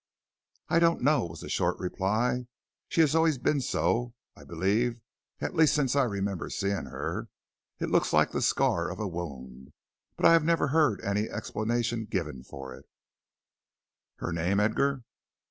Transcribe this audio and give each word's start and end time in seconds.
"I 0.67 0.79
don't 0.79 1.01
know," 1.03 1.27
was 1.27 1.41
the 1.41 1.47
short 1.49 1.77
reply; 1.77 2.47
"she 2.89 3.01
has 3.01 3.13
always 3.13 3.37
been 3.37 3.61
so, 3.61 4.15
I 4.35 4.43
believe, 4.43 4.99
at 5.39 5.53
least 5.53 5.75
since 5.75 5.95
I 5.95 6.05
remember 6.05 6.49
seeing 6.49 6.85
her. 6.85 7.29
It 7.79 7.91
looks 7.91 8.11
like 8.11 8.31
the 8.31 8.41
scar 8.41 8.89
of 8.89 8.99
a 8.99 9.07
wound, 9.07 9.73
but 10.17 10.25
I 10.25 10.33
have 10.33 10.43
never 10.43 10.69
heard 10.69 11.01
any 11.03 11.29
explanation 11.29 12.05
given 12.05 12.41
of 12.51 12.71
it." 12.71 12.89
"Her 14.15 14.33
name, 14.33 14.59
Edgar?" 14.59 15.03